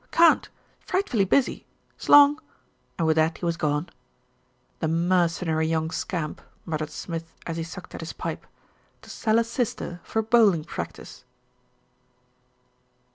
[0.09, 0.49] "Can't.
[0.79, 1.63] Frightfully busy.
[1.95, 2.39] S'long,"
[2.97, 3.87] and with that he was gone.
[4.79, 8.47] "The mercenary young scamp," muttered Smith as he sucked at his pipe,
[9.03, 11.23] "to sell a sister for bowling practice."